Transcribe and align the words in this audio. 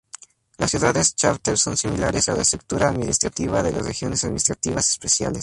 Las 0.57 0.71
ciudades 0.71 1.15
chárter 1.15 1.59
son 1.59 1.77
similares 1.77 2.27
a 2.27 2.33
la 2.33 2.41
estructura 2.41 2.89
administrativa 2.89 3.61
de 3.61 3.71
las 3.71 3.85
regiones 3.85 4.23
administrativas 4.23 4.89
especiales. 4.89 5.39